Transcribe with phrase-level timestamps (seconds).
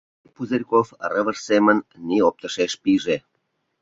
[0.23, 3.17] Тыге Пузырьков рывыж семын ний оптышеш пиже.